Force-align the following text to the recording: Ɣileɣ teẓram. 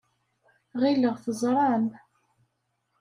Ɣileɣ 0.81 1.15
teẓram. 1.23 1.85